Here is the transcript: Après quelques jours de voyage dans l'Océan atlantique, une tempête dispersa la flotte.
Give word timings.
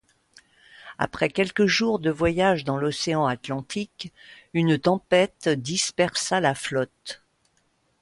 Après 0.97 1.29
quelques 1.29 1.67
jours 1.67 1.99
de 1.99 2.09
voyage 2.09 2.63
dans 2.65 2.77
l'Océan 2.79 3.27
atlantique, 3.27 4.11
une 4.55 4.79
tempête 4.79 5.47
dispersa 5.47 6.39
la 6.39 6.55
flotte. 6.55 7.21